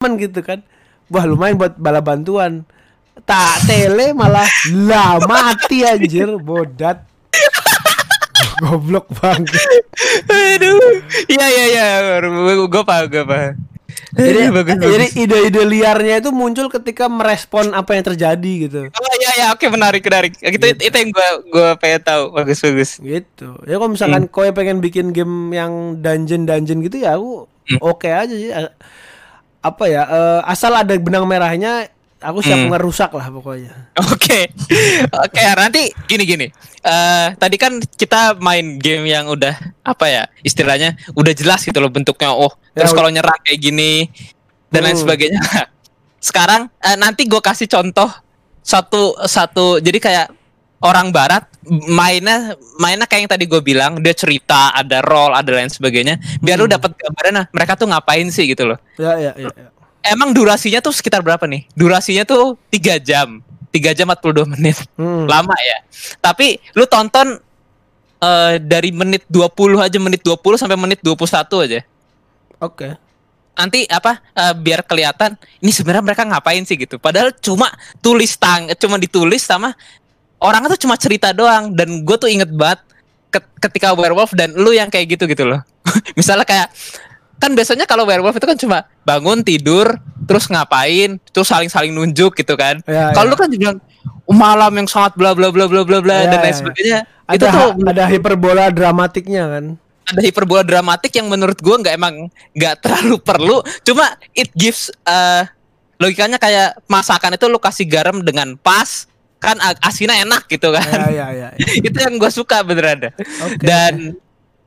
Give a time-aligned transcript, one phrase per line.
[0.00, 0.64] teman gitu kan
[1.12, 2.64] wah lumayan buat bala bantuan
[3.28, 7.04] tak tele malah lah mati anjir bodat
[8.64, 9.60] goblok banget
[10.24, 11.04] Aduh.
[11.28, 11.86] Iya iya iya.
[12.64, 13.52] Gue paham gue paham.
[14.16, 19.30] jadi, bagus, jadi ide-ide liarnya itu muncul ketika merespon apa yang terjadi gitu Oh iya
[19.36, 20.32] iya oke menarik menarik.
[20.40, 22.32] Itu itu yang gue gue pengen tahu.
[22.32, 22.90] Bagus bagus.
[22.96, 24.32] gitu ya kalau misalkan Hmm.
[24.32, 27.78] kau pengen bikin game yang dungeon dungeon gitu ya aku Hmm.
[27.84, 28.48] oke aja sih
[29.60, 31.88] apa ya eh, asal ada benang merahnya
[32.18, 32.68] aku siap Hmm.
[32.68, 34.52] ngerusak lah pokoknya Oke,
[35.24, 36.46] oke nanti gini gini.
[36.80, 41.88] Eh tadi kan kita main game yang udah apa ya istilahnya udah jelas gitu loh
[41.88, 42.32] bentuknya.
[42.32, 44.08] Oh Ya, terus ud- kalau nyerang kayak gini
[44.68, 45.04] dan lain Hmm.
[45.04, 45.40] sebagainya.
[46.20, 48.08] Sekarang eh, nanti gue kasih contoh
[48.60, 49.80] satu satu.
[49.80, 50.28] Jadi kayak
[50.80, 51.44] orang Barat
[51.88, 56.16] mainnya mainnya kayak yang tadi gue bilang dia cerita ada role ada lain sebagainya.
[56.40, 56.76] Biar lu Hmm.
[56.76, 58.78] dapat gambaran nah mereka tuh ngapain sih gitu loh.
[58.96, 59.68] ya ya ya, ya.
[60.00, 61.68] Emang durasinya tuh sekitar berapa nih?
[61.76, 63.44] Durasinya tuh tiga jam.
[63.70, 64.82] 3 jam 42 menit.
[64.98, 65.30] Hmm.
[65.30, 65.78] Lama ya.
[66.18, 67.38] Tapi lu tonton
[68.18, 71.80] eh, dari menit 20 aja menit 20 sampai menit 21 aja.
[72.58, 72.88] oke
[73.54, 76.96] Nanti apa eh, biar kelihatan ini sebenarnya mereka ngapain sih gitu.
[76.98, 77.68] Padahal cuma
[78.00, 79.76] tulis tang cuma ditulis sama
[80.40, 82.80] orang tuh cuma cerita doang dan gue tuh inget banget
[83.30, 85.60] ke- ketika werewolf dan lu yang kayak gitu gitu loh.
[86.18, 86.68] Misalnya kayak
[87.40, 92.52] kan biasanya kalau werewolf itu kan cuma bangun tidur terus ngapain terus saling-saling nunjuk gitu
[92.56, 92.80] kan.
[92.84, 93.32] Ya, kalau ya.
[93.32, 93.76] lu kan bilang
[94.24, 96.58] "Oh, malam yang sangat bla bla bla bla bla bla Ya, dan lain ya.
[96.58, 97.00] sebagainya.
[97.24, 99.64] ada itu tuh ada hiperbola dramatiknya kan
[100.02, 104.02] ada hiperbola dramatik yang menurut gua nggak emang nggak terlalu perlu cuma
[104.34, 105.46] it gives eh,
[105.96, 109.06] logikanya kayak masakan itu lu kasih garam dengan pas
[109.40, 111.66] kan asinnya enak gitu ya kan ya ya, ya.
[111.88, 113.08] itu yang gua suka beneran.
[113.08, 113.64] Oke.
[113.64, 114.14] dan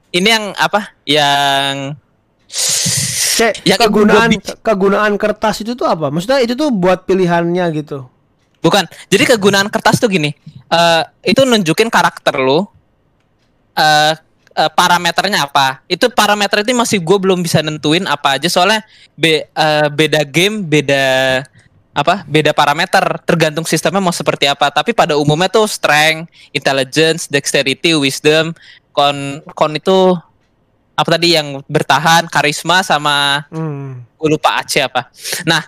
[0.10, 1.94] ini yang apa yang
[3.34, 4.30] Cek, yang kegunaan
[4.62, 6.14] kegunaan kertas itu tuh apa?
[6.14, 8.06] Maksudnya itu tuh buat pilihannya gitu.
[8.64, 10.32] bukan jadi kegunaan kertas tuh gini
[10.72, 12.64] eh itu nunjukin karakter lu
[13.76, 14.14] eh
[14.56, 18.80] eh, parameternya apa itu parameter itu masih gue belum bisa nentuin apa aja soalnya
[19.20, 21.06] be- eh, beda game beda
[21.94, 24.74] apa beda parameter tergantung sistemnya mau seperti apa.
[24.74, 28.52] Tapi pada umumnya tuh strength intelligence dexterity wisdom
[28.90, 30.18] kon kon itu
[30.94, 34.02] apa tadi yang bertahan karisma sama Hmm.
[34.18, 35.10] gue lupa AC apa.
[35.46, 35.62] Nah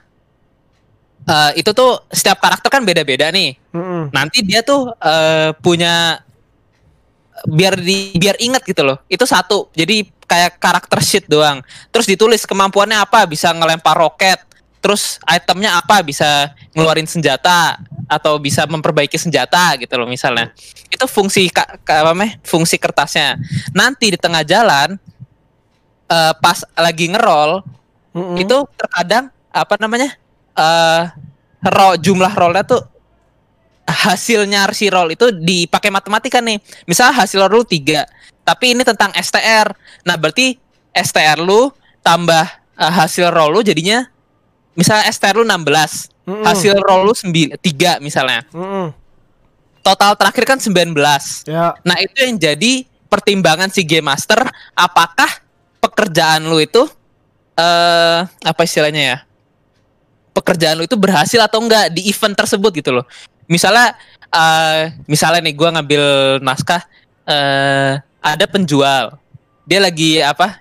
[1.29, 3.57] eh, itu tuh setiap karakter kan beda-beda nih.
[3.73, 4.09] Mm-mm.
[4.09, 6.25] nanti dia tuh eh, punya
[7.45, 8.97] biar di biar inget gitu loh.
[9.05, 9.69] Itu satu.
[9.77, 11.61] Jadi kayak karakter sheet doang.
[11.93, 14.41] Terus ditulis kemampuannya apa bisa ngelempar roket
[14.85, 16.05] terus itemnya apa?
[16.05, 20.53] Bisa ngeluarin senjata atau bisa memperbaiki senjata gitu loh misalnya.
[20.93, 22.37] Itu fungsi ka, ka- apa namanya?
[22.45, 23.41] Fungsi kertasnya.
[23.73, 24.93] Nanti di tengah jalan
[26.05, 27.65] eh, pas lagi ngerol
[28.13, 28.37] Mm-mm.
[28.37, 30.13] itu terkadang apa namanya?
[30.53, 31.03] Eh
[31.65, 32.85] roll jumlah rollnya tuh
[33.89, 36.61] hasilnya si roll itu dipakai matematika nih.
[36.85, 38.05] Misal hasil roll tiga
[38.45, 39.73] tapi ini tentang STR
[40.05, 40.61] nah berarti
[40.93, 41.73] STR lu
[42.05, 42.45] tambah
[42.77, 44.05] eh, hasil roll lu jadinya
[44.75, 46.43] misal STR lu 16 Mm-mm.
[46.43, 48.43] hasil roll lu 9 3 misalnya.
[48.51, 48.91] Mm-mm.
[49.81, 50.91] total terakhir kan 19
[51.47, 51.77] Ya.
[51.85, 54.43] Nah itu yang jadi pertimbangan si game master
[54.75, 55.29] apakah
[55.79, 56.83] pekerjaan lu itu
[57.55, 59.17] eh apa istilahnya ya?
[60.35, 63.05] Pekerjaan lu itu berhasil atau enggak di event tersebut gitu loh.
[63.47, 63.95] Misalnya
[64.33, 66.03] eh misalnya nih gua ngambil
[66.43, 66.81] naskah
[67.29, 69.15] eh ada penjual.
[69.69, 70.59] Dia lagi apa?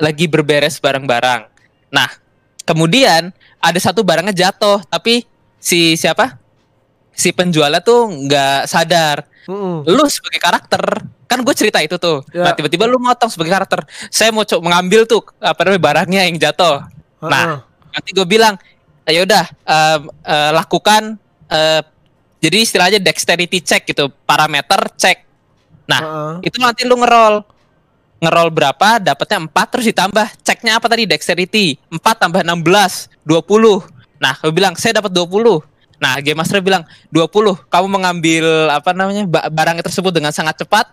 [0.00, 1.50] Lagi berberes barang-barang
[1.90, 2.06] nah
[2.70, 5.26] kemudian ada satu barangnya jatuh tapi
[5.58, 6.38] si siapa
[7.10, 9.82] si penjualnya tuh nggak sadar Mm-mm.
[9.84, 12.46] lu sebagai karakter kan gue cerita itu tuh Ya.
[12.46, 16.36] nah tiba-tiba lu motong sebagai karakter saya mau coba mengambil tuh apa namanya barangnya yang
[16.38, 16.86] jatuh
[17.20, 17.58] nah Heeh.
[17.90, 18.54] nanti gue bilang
[19.04, 21.02] ya udah em, eh, lakukan
[21.50, 21.82] eh,
[22.40, 25.18] jadi istilahnya dexterity check gitu parameter cek
[25.84, 26.32] nah Heeh.
[26.46, 27.42] itu nanti lu ngerol
[28.20, 31.04] ngerol berapa dapatnya 4 terus ditambah ceknya apa tadi?
[31.04, 35.64] Dexterity 4 tambah 16 20 nah gue bilang saya dapat 20
[35.96, 37.28] nah game master bilang 20
[37.66, 40.84] kamu mengambil apa namanya ba- barang tersebut dengan sangat cepat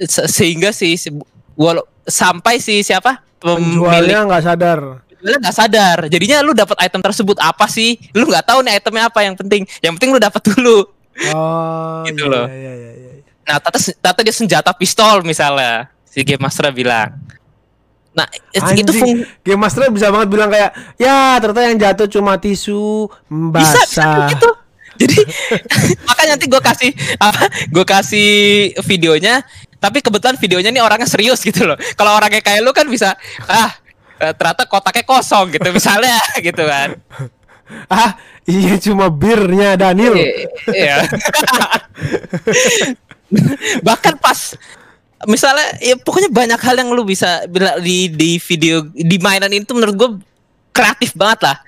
[0.00, 1.10] se- sehingga si, si
[1.54, 3.22] walau sampai si siapa?
[3.36, 4.78] Penjualnya nggak sadar.
[5.08, 5.98] penjualnya nggak sadar.
[6.06, 7.98] Jadinya lu dapat item tersebut apa sih?
[8.12, 9.66] Lu nggak tahu nih itemnya apa yang penting.
[9.80, 10.78] Yang penting lu dapat dulu.
[11.32, 12.46] Oh, Gitu iya, loh.
[12.46, 13.32] iya, iya, iya, iya.
[13.42, 15.88] Nah, tata, tata dia senjata pistol misalnya.
[16.16, 17.12] Si Game Master bilang.
[18.10, 19.14] Nah, it- itu Anjing, fung
[19.44, 23.06] Game Master bisa banget bilang kayak, ya ternyata yang jatuh cuma tisu
[23.52, 24.26] bisa, bisa basah.
[24.32, 24.48] gitu.
[24.96, 25.18] Jadi
[26.08, 26.90] makanya nanti gue kasih
[27.20, 27.44] apa?
[27.68, 28.30] Gue kasih
[28.80, 29.44] videonya.
[29.76, 31.76] Tapi kebetulan videonya nih orangnya serius gitu loh.
[31.92, 33.12] Kalau orangnya kayak lu kan bisa
[33.44, 33.68] ah
[34.16, 36.96] eh, ternyata kotaknya kosong gitu misalnya gitu kan.
[37.92, 38.16] ah
[38.46, 40.14] iya cuma birnya Daniel
[40.66, 41.04] Iya.
[43.82, 44.54] Bahkan pas
[45.24, 49.72] misalnya ya pokoknya banyak hal yang lu bisa bila di di video di mainan itu
[49.72, 50.10] menurut gue
[50.70, 51.58] kreatif banget lah.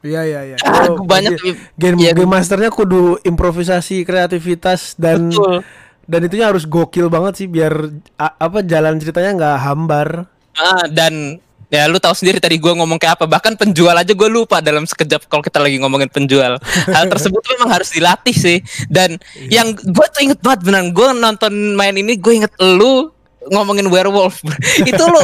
[0.00, 0.56] iya iya iya
[0.86, 1.36] Oh, banyak
[1.74, 5.60] game ya, game masternya kudu improvisasi kreativitas dan betul.
[6.06, 7.74] dan itunya harus gokil banget sih biar
[8.14, 10.08] a- apa jalan ceritanya nggak hambar
[10.52, 11.36] Ah, dan
[11.70, 13.30] ya lu tahu sendiri tadi gua ngomong kayak apa.
[13.30, 16.58] Bahkan penjual aja gue lupa dalam sekejap kalau kita lagi ngomongin penjual.
[16.90, 18.58] Hal tersebut memang harus dilatih sih.
[18.90, 19.16] Dan
[19.48, 23.14] yang gue tuh inget banget beneran gue nonton main ini gue inget lu
[23.48, 24.42] ngomongin werewolf.
[24.90, 25.22] Itu lu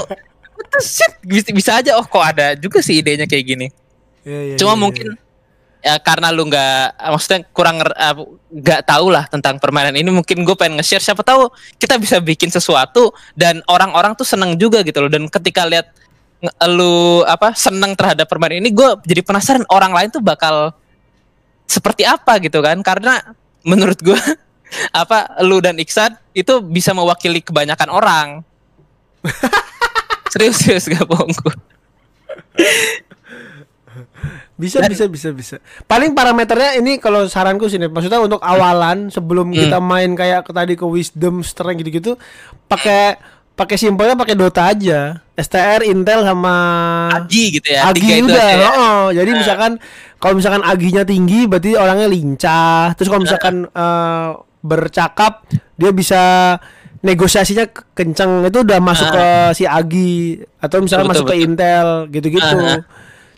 [0.81, 1.13] shit?
[1.21, 3.67] Bisa, bisa aja oh kok ada juga sih idenya kayak gini.
[4.27, 5.09] Iya, iya, cuma iya, mungkin
[5.87, 8.17] ya karena lu nggak maksudnya kurang eh,
[8.51, 11.03] nggak tahu lah tentang permainan ini mungkin gue pengen nge-share.
[11.03, 15.11] Siapa tahu kita bisa bikin sesuatu dan orang-orang tuh seneng juga gitu loh.
[15.11, 15.91] Dan ketika lihat
[16.69, 20.77] lu apa seneng terhadap permainan ini gue jadi penasaran orang lain tuh bakal
[21.65, 22.79] seperti apa gitu kan.
[22.81, 23.21] Karena
[23.63, 24.17] menurut gue
[24.93, 28.29] apa lu dan Iksan itu bisa mewakili kebanyakan orang.
[30.31, 31.55] Serius serius gak bohong gue
[34.57, 35.57] bisa Dan- bisa bisa bisa.
[35.85, 39.57] Paling parameternya ini kalau saranku sini maksudnya untuk awalan sebelum Hmm.
[39.57, 42.17] kita main kayak tadi ke wisdom strength gitu-gitu
[42.65, 43.17] pakai
[43.57, 45.25] pakai simpelnya pakai Dota aja.
[45.37, 46.55] STR Intel sama
[47.13, 48.69] Agi gitu ya Agi tiga itu udah ya.
[48.73, 49.77] oh, jadi misalkan
[50.17, 52.97] kalau misalkan aginya tinggi berarti orangnya lincah.
[52.97, 54.29] Terus kalau misalkan eh,
[54.61, 55.45] bercakap
[55.77, 56.23] dia bisa
[57.01, 58.49] negosiasinya ke- kenceng.
[58.49, 60.41] Itu udah masuk ke si agi.
[60.57, 61.45] Atau misalkan Betul, masuk ke betul.
[61.45, 62.57] Intel gitu-gitu.
[62.61, 62.81] Ah,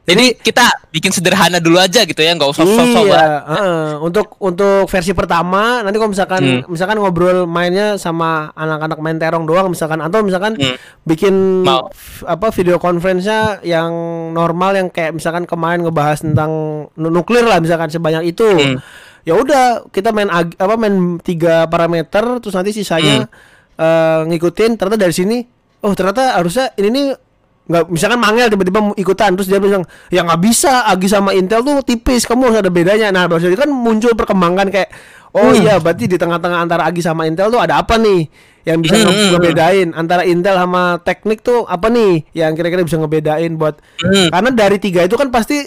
[0.08, 3.84] Jadi kita bikin sederhana dulu aja gitu ya, nggak usah sok-sok iya heeh.
[4.00, 6.60] untuk untuk versi pertama nanti kalau misalkan Hmm.
[6.66, 10.81] misalkan ngobrol mainnya sama anak-anak main terong doang misalkan atau misalkan Hmm.
[11.02, 11.93] bikin Mau.
[12.25, 13.93] apa video conference-nya yang
[14.32, 16.50] normal yang kayak misalkan kemarin ngebahas tentang
[16.90, 18.81] nu- nuklir lah misalkan sebanyak itu Hmm.
[19.22, 23.28] ya udah kita main ag- apa main tiga parameter terus nanti sisanya
[23.75, 25.37] eh, ngikutin ternyata dari sini
[25.78, 27.06] oh ternyata harusnya ini nih
[27.69, 31.81] nggak misalkan mangel tiba-tiba ikutan terus dia bilang ya nggak bisa Agi sama Intel tuh
[31.81, 34.88] tipis kamu harus ada bedanya nah berarti kan muncul perkembangan kayak
[35.31, 35.61] oh Hmm.
[35.61, 38.25] iya berarti di tengah-tengah antara Agi sama Intel tuh ada apa nih
[38.65, 39.31] yang bisa Hmm, hmm, hmm.
[39.35, 44.29] ngebedain antara Intel sama teknik tuh apa nih yang kira-kira bisa ngebedain buat Hmm.
[44.31, 45.61] karena dari tiga itu kan pasti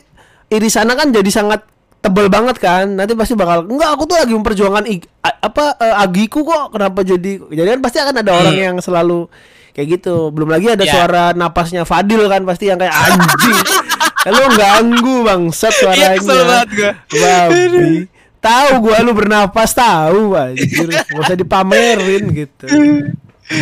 [0.47, 1.61] irisannya kan jadi sangat
[1.97, 6.41] tebel banget kan nanti pasti bakal enggak aku tuh lagi memperjuangkan ig- apa eh, agiku
[6.41, 9.29] kok kenapa jadi jadi kan pasti akan ada orang yang selalu
[9.71, 10.91] kayak gitu belum lagi ada Ya.
[10.91, 13.59] suara napasnya Fadil kan pasti yang kayak anjing
[14.31, 16.91] lu ganggu bangsat suaranya Iya, banget gua.
[17.11, 18.05] babi
[18.37, 22.65] tahu gua lu bernapas tahu anjir nggak usah dipamerin gitu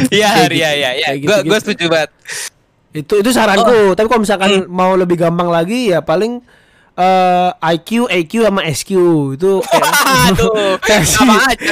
[0.09, 1.07] Iya, iya, gitu, iya, iya.
[1.11, 1.47] Gue gitu-gitu.
[1.47, 2.09] gue setuju banget.
[2.91, 6.41] itu itu saranku tapi kalau misalkan mau lebih gampang lagi ya paling
[6.99, 7.49] eh,
[7.79, 8.91] IQ, AQ sama SQ
[9.39, 11.59] itu kayak versi- sama aja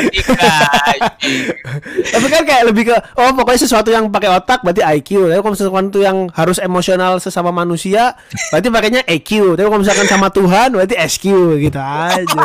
[2.15, 5.57] tapi kan kayak lebih ke oh pokoknya sesuatu yang pakai otak berarti IQ tapi kalau
[5.59, 8.15] sesuatu yang harus emosional sesama manusia
[8.49, 11.25] berarti pakainya EQ tapi kalau misalkan sama Tuhan berarti SQ
[11.57, 12.25] gitu aja.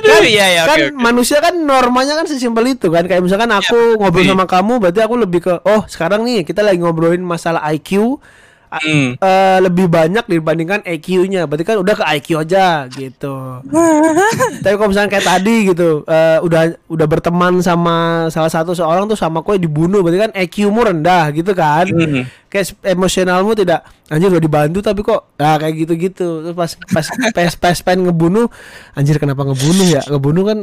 [0.00, 3.06] Aduh, iya, iya, kan manusia kan normanya kan sesimpel itu kan.
[3.06, 4.32] Kayak misalkan aku ngobrol iya.
[4.34, 8.18] sama kamu berarti aku lebih ke oh sekarang nih kita lagi ngobrolin masalah IQ
[8.70, 9.18] Hmm.
[9.18, 13.58] eh, lebih banyak dibandingkan EQ-nya berarti kan udah ke IQ aja gitu.
[14.62, 19.18] Tapi kalau misalnya kayak tadi gitu eh, udah udah berteman sama salah satu seorang tuh
[19.18, 20.06] sama kue dibunuh.
[20.06, 21.90] Berarti kan EQ-mu rendah gitu kan?
[21.90, 22.22] Hmm.
[22.46, 26.46] kayak emosionalmu tidak anjir udah dibantu tapi kok nah kayak gitu-gitu.
[26.46, 28.46] Terus pas pas pas, pas pengen ngebunuh
[28.94, 30.02] anjir kenapa ngebunuh ya?
[30.06, 30.58] Ngebunuh kan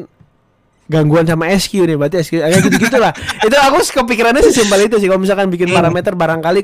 [0.88, 3.12] gangguan sama SQ nih berarti SQ kayak gitu gitulah
[3.44, 5.12] itu aku kepikirannya sesimpel itu sih.
[5.12, 5.84] Kalau misalkan bikin Hmm.
[5.84, 6.64] parameter barangkali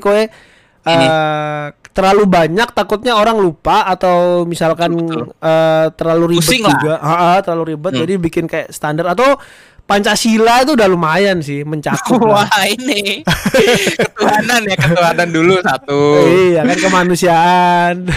[0.84, 4.92] kowe eh, terlalu banyak takutnya orang lupa atau misalkan
[5.34, 6.72] eh, terlalu ribet Pusing lah.
[6.74, 8.00] juga Ah, ah, terlalu ribet Hmm.
[8.00, 9.40] jadi bikin kayak standar atau
[9.84, 12.48] Pancasila itu udah lumayan sih mencakup lah.
[12.48, 13.20] Wah ini
[14.00, 16.00] ketuhanan ya ketuhanan dulu satu.
[16.24, 17.94] Iya kan kemanusiaan.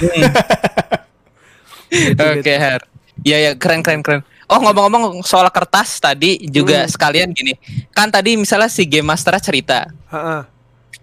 [1.87, 2.81] Gitu, Oke Her.
[3.19, 4.21] Iya ya keren keren keren.
[4.47, 6.89] Oh ngomong-ngomong soal kertas tadi juga Hmm.
[6.89, 7.55] sekalian gini.
[7.91, 10.41] Kan tadi misalnya si game master cerita, Heeh.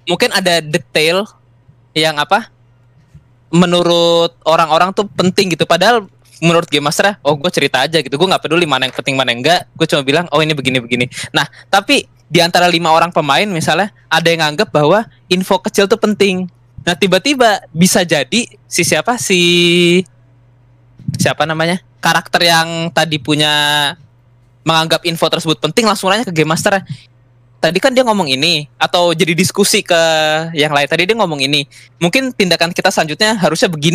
[0.06, 1.28] mungkin ada detail
[1.94, 2.50] yang apa?
[3.54, 5.62] Menurut orang-orang tuh penting gitu.
[5.64, 6.10] Padahal
[6.42, 8.14] menurut game master, oh gue cerita aja gitu.
[8.18, 9.70] Gue nggak peduli mana yang penting mana yang enggak.
[9.78, 11.06] Gue cuma bilang, oh ini begini begini.
[11.30, 15.96] Nah tapi di antara lima orang pemain misalnya ada yang nganggap bahwa info kecil tuh
[15.96, 16.50] penting.
[16.84, 19.40] Nah tiba-tiba bisa jadi si siapa si
[21.14, 23.52] siapa namanya karakter yang tadi punya
[24.64, 26.80] menganggap info tersebut penting langsung nanya ke game master
[27.64, 30.02] tadi kan dia ngomong ini atau jadi diskusi ke
[30.52, 30.85] yang lain.
[30.85, 31.64] Tadi dia ngomong ini.
[31.97, 33.92] Mungkin tindakan kita selanjutnya harusnya begini